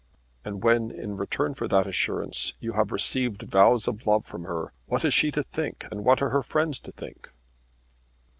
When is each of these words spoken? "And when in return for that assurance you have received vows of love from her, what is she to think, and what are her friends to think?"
"And 0.43 0.63
when 0.63 0.89
in 0.89 1.15
return 1.15 1.53
for 1.53 1.67
that 1.67 1.85
assurance 1.85 2.53
you 2.59 2.73
have 2.73 2.91
received 2.91 3.43
vows 3.43 3.87
of 3.87 4.07
love 4.07 4.25
from 4.25 4.45
her, 4.45 4.73
what 4.87 5.05
is 5.05 5.13
she 5.13 5.29
to 5.33 5.43
think, 5.43 5.85
and 5.91 6.03
what 6.03 6.23
are 6.23 6.31
her 6.31 6.41
friends 6.41 6.79
to 6.79 6.91
think?" 6.91 7.29